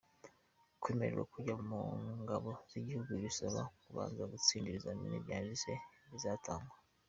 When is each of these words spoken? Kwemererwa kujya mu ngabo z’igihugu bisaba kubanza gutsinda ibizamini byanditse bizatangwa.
Kwemererwa 0.81 1.23
kujya 1.33 1.55
mu 1.67 1.81
ngabo 2.21 2.51
z’igihugu 2.69 3.11
bisaba 3.23 3.59
kubanza 3.83 4.21
gutsinda 4.31 4.67
ibizamini 4.69 5.23
byanditse 5.25 5.71
bizatangwa. 6.11 6.75